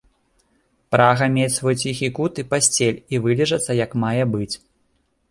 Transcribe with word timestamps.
Прага 0.93 1.25
мець 1.33 1.51
свой 1.57 1.75
ціхі 1.83 2.07
кут 2.19 2.41
і 2.43 2.45
пасцель 2.53 2.97
і 3.15 3.19
вылежацца 3.25 3.71
як 3.81 3.91
мае 4.05 4.23
быць. 4.37 4.55